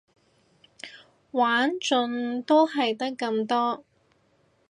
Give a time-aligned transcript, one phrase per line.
[1.29, 3.85] 玩盡都係得咁多